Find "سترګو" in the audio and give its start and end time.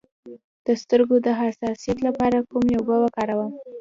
0.81-1.15